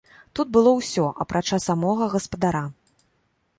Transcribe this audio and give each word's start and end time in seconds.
Тут 0.37 0.47
было 0.55 0.71
ўсё, 0.77 1.05
апрача 1.25 1.61
самога 1.67 2.09
гаспадара. 2.17 2.65